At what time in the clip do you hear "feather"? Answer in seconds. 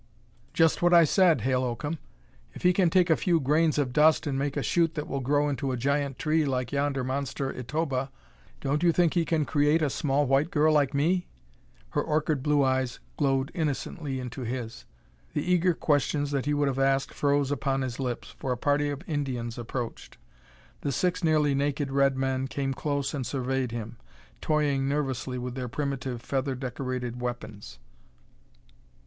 26.23-26.55